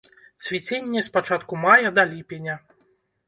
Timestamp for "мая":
1.65-1.93